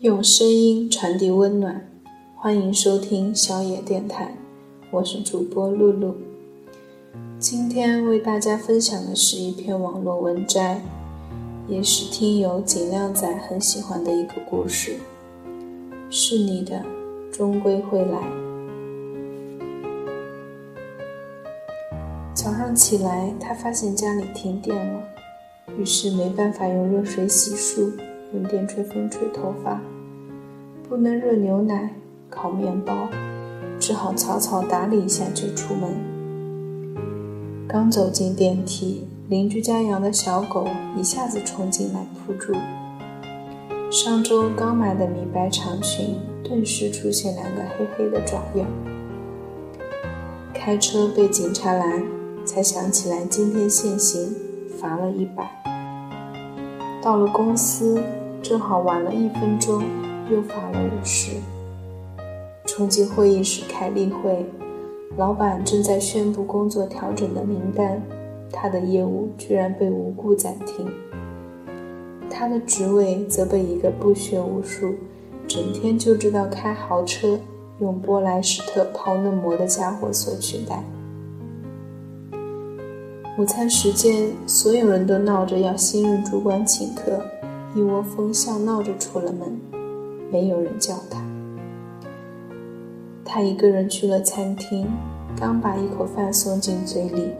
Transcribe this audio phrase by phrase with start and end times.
[0.00, 1.90] 用声音传递温暖，
[2.36, 4.32] 欢迎收听小野电台，
[4.92, 6.14] 我是主播露露。
[7.40, 10.80] 今天为大家分享的是一篇网络文摘，
[11.66, 14.98] 也是听友锦靓仔很喜欢的一个故事。
[16.08, 16.80] 是你的，
[17.32, 18.22] 终归会来。
[22.32, 25.02] 早上起来，他发现家里停电了，
[25.76, 27.90] 于是没办法用热水洗漱。
[28.34, 29.80] 用电吹风吹头发，
[30.88, 31.90] 不能热牛奶、
[32.30, 33.08] 烤面包，
[33.78, 35.90] 只好草草打理一下就出门。
[37.68, 40.66] 刚走进电梯，邻居家养的小狗
[40.96, 42.54] 一下子冲进来扑住。
[43.90, 48.64] 上周刚买的米白长裙顿时出现两个黑黑的爪印。
[50.54, 52.02] 开车被警察拦，
[52.46, 54.34] 才想起来今天限行，
[54.80, 55.46] 罚了一百。
[57.02, 58.02] 到了公司。
[58.40, 59.82] 正好晚了一分钟，
[60.30, 61.32] 又罚了五十。
[62.66, 64.44] 冲进会议室开例会，
[65.16, 68.02] 老板正在宣布工作调整的名单，
[68.52, 70.86] 他的业务居然被无故暂停。
[72.30, 74.94] 他的职位则被一个不学无术、
[75.48, 77.38] 整天就知道开豪车、
[77.80, 80.84] 用波莱史特泡嫩膜的家伙所取代。
[83.38, 87.24] 午餐时间，所有人都闹着要新任主管请客。
[87.74, 89.60] 一窝蜂笑闹着出了门，
[90.30, 91.22] 没有人叫他。
[93.24, 94.86] 他一个人去了餐厅，
[95.38, 97.32] 刚把一口饭送进嘴里，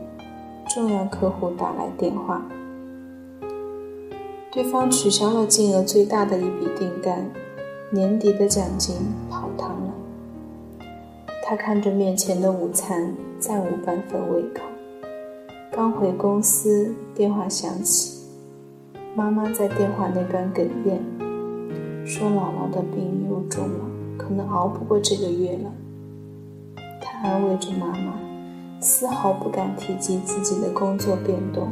[0.69, 2.43] 重要客户打来电话，
[4.53, 7.31] 对方取消了金额最大的一笔订单，
[7.91, 8.95] 年底的奖金
[9.31, 9.95] 泡汤了。
[11.43, 14.61] 他看着面前的午餐，再无半分胃口。
[15.73, 18.19] 刚回公司，电话响起。
[19.15, 21.03] 妈妈在电话那端哽咽，
[22.09, 23.85] 说：“姥姥的病又重了，
[24.17, 25.71] 可能熬不过这个月了。”
[27.03, 28.15] 他安慰着妈妈，
[28.81, 31.69] 丝毫不敢提及自己的工作变动，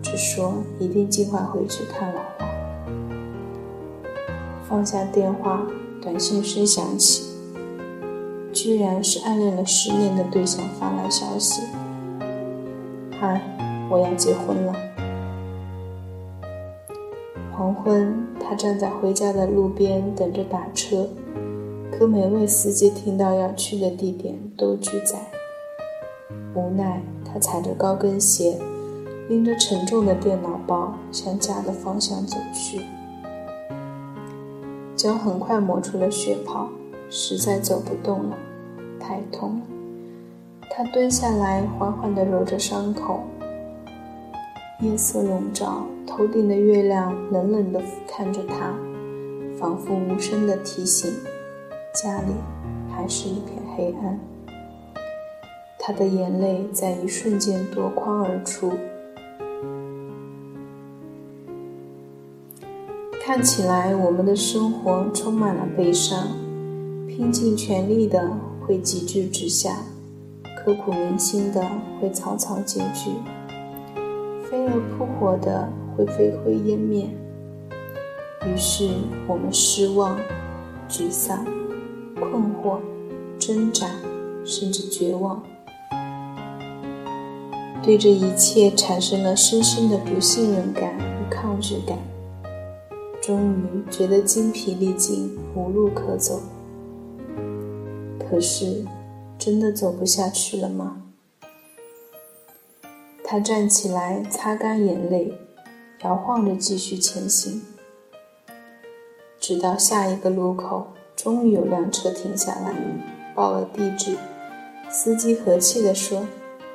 [0.00, 2.44] 只说一定尽快回去看姥姥。
[4.62, 5.66] 放下电话，
[6.00, 7.24] 短信声响起，
[8.52, 11.62] 居然是暗恋了十年的对象发来消息
[13.18, 13.42] ：“嗨，
[13.90, 14.72] 我要结婚了。”
[17.56, 21.08] 黄昏，站在回家的路边等着打车，
[21.90, 25.18] 可每位司机听到要去的地点都拒载。
[26.54, 28.58] 无奈，他踩着高跟鞋，
[29.28, 32.80] 拎着沉重的电脑包向家的方向走去。
[34.96, 36.68] 脚很快磨出了血泡，
[37.10, 38.38] 实在走不动了，
[39.00, 39.66] 太痛了。
[40.70, 43.20] 他蹲下来，缓缓地揉着伤口。
[44.84, 48.74] 夜色笼罩，头顶的月亮冷冷地俯瞰着他，
[49.58, 51.10] 仿佛无声地提醒：
[51.94, 52.34] 家里
[52.94, 54.20] 还是一片黑暗。
[55.78, 58.72] 他的眼泪在一瞬间夺眶而出。
[63.22, 66.28] 看起来，我们的生活充满了悲伤，
[67.08, 68.30] 拼尽全力的
[68.60, 69.78] 会急剧直下，
[70.62, 71.66] 刻骨铭心的
[71.98, 73.10] 会草草结局。
[74.54, 77.10] 飞蛾扑火的会飞灰烟灭，
[78.46, 78.88] 于是
[79.26, 80.16] 我们失望、
[80.88, 81.44] 沮丧、
[82.14, 82.78] 困惑、
[83.36, 83.88] 挣扎，
[84.44, 85.42] 甚至绝望，
[87.82, 91.98] 对这一切产生了深深的不信任感与抗拒感，
[93.20, 96.40] 终于觉得精疲力尽、无路可走。
[98.20, 98.84] 可是，
[99.36, 100.98] 真的走不下去了吗？
[103.26, 105.32] 他站起来，擦干眼泪，
[106.02, 107.62] 摇晃着继续前行，
[109.40, 112.74] 直到下一个路口，终于有辆车停下来，
[113.34, 114.18] 报了地址。
[114.90, 116.26] 司机和气地说：“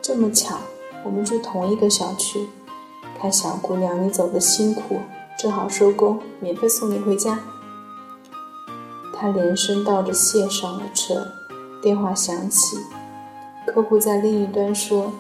[0.02, 0.58] 这么巧，
[1.06, 2.48] 我们住同一个小区。
[3.22, 4.98] 看小姑娘你走的辛苦，
[5.38, 7.40] 正好收工，免费送你回家。”
[9.16, 11.28] 他连声道着谢，上了车。
[11.80, 12.78] 电话响起，
[13.68, 15.14] 客户在另一端说。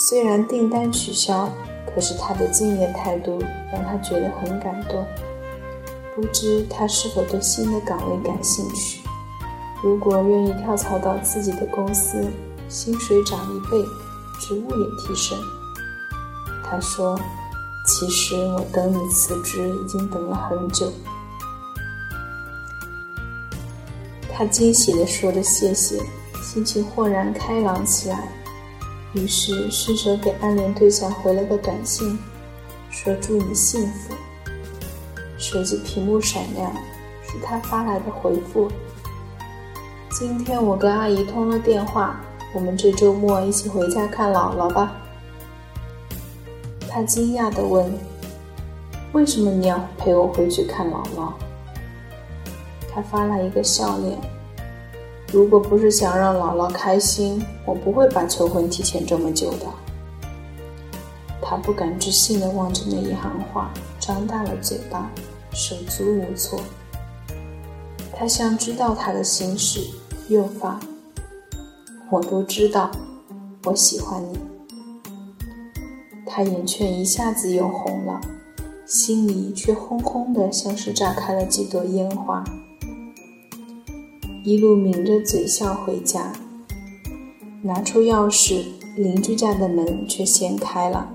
[0.00, 1.50] 虽然订单取消，
[1.92, 3.42] 可是他的敬业态度
[3.72, 5.04] 让他觉得很感动。
[6.14, 9.00] 不知他是否对新的岗位感兴趣？
[9.82, 12.30] 如果愿意跳槽到自己的公司，
[12.68, 13.84] 薪水涨一倍，
[14.40, 15.36] 职务也提升。
[16.62, 17.18] 他说
[17.84, 20.92] ：“其实我等你辞职已经等了很久。”
[24.32, 26.00] 他惊喜地说着谢谢，
[26.40, 28.28] 心情豁然开朗起来。
[29.14, 32.18] 于是顺手给暗恋对象回了个短信，
[32.90, 34.14] 说祝你幸福。
[35.38, 36.70] 手机屏幕闪亮，
[37.22, 38.70] 是他发来的回复。
[40.10, 42.20] 今天我跟阿姨通了电话，
[42.52, 44.92] 我们这周末一起回家看姥姥吧。
[46.88, 47.90] 他惊讶地问
[49.12, 51.32] ：“为什么你要陪我回去看姥姥？”
[52.92, 54.18] 他发来一个笑脸。
[55.30, 59.66] 如果不是想让姥姥开心，我不会把求婚提前这么久的。
[61.42, 63.70] 他不敢置信地望着那一行话，
[64.00, 65.10] 张大了嘴巴，
[65.52, 66.58] 手足无措。
[68.12, 69.80] 他像知道他的心事，
[70.28, 70.80] 又发
[72.10, 72.90] ：“我都知道，
[73.64, 74.38] 我喜欢你。”
[76.26, 78.20] 他眼圈一下子又红了，
[78.86, 82.42] 心里却轰轰的，像是炸开了几朵烟花。
[84.48, 86.32] 一路抿着嘴笑回家，
[87.60, 88.64] 拿出钥匙，
[88.96, 91.06] 邻居家的门却先开了。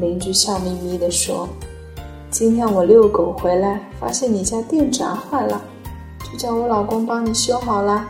[0.00, 1.48] 邻居笑眯眯地说
[2.32, 5.62] ：“今天我遛狗回来，发现你家电闸坏了，
[6.28, 8.04] 就叫我老公帮你修好了。”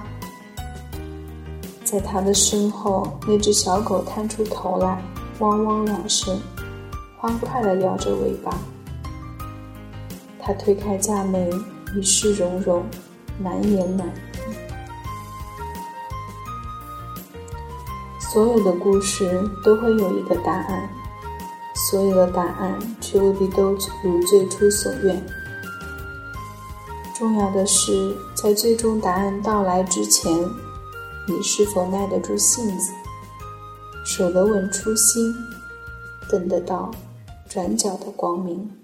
[1.85, 5.03] 在他的身后，那只小狗探出头来，
[5.41, 6.41] 汪汪两声，
[7.19, 8.56] 欢快地摇着尾巴。
[10.41, 11.62] 他推开家门，
[11.94, 12.82] 一世融融。
[13.39, 14.07] 难言难。
[18.19, 20.89] 所有的故事都会有一个答案，
[21.89, 25.25] 所有的答案却未必都如最初所愿。
[27.17, 30.33] 重要的是，在最终答案到来之前，
[31.29, 32.91] 你是否耐得住性子，
[34.05, 35.33] 守得稳初心，
[36.29, 36.91] 等得到
[37.49, 38.84] 转角的光明。